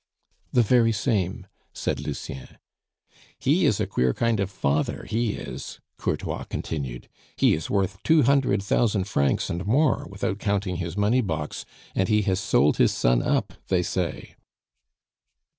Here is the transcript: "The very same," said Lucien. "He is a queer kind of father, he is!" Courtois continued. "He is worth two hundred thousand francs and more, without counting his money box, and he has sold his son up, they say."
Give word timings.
"The 0.51 0.63
very 0.63 0.91
same," 0.91 1.45
said 1.73 1.99
Lucien. 1.99 2.57
"He 3.37 3.67
is 3.67 3.79
a 3.79 3.85
queer 3.85 4.15
kind 4.15 4.39
of 4.39 4.49
father, 4.49 5.05
he 5.07 5.33
is!" 5.33 5.79
Courtois 5.99 6.45
continued. 6.45 7.07
"He 7.35 7.53
is 7.53 7.69
worth 7.69 8.01
two 8.01 8.23
hundred 8.23 8.63
thousand 8.63 9.03
francs 9.03 9.47
and 9.51 9.63
more, 9.67 10.07
without 10.09 10.39
counting 10.39 10.77
his 10.77 10.97
money 10.97 11.21
box, 11.21 11.65
and 11.93 12.09
he 12.09 12.23
has 12.23 12.39
sold 12.39 12.77
his 12.77 12.91
son 12.91 13.21
up, 13.21 13.53
they 13.67 13.83
say." 13.83 14.33